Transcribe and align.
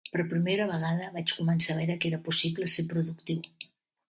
Per 0.13 0.23
primera 0.29 0.65
vegada 0.71 1.09
vaig 1.17 1.33
començar 1.41 1.75
a 1.75 1.77
veure 1.81 1.99
que 2.01 2.11
era 2.13 2.21
possible 2.31 2.71
ser 2.79 2.89
productiu. 2.97 3.47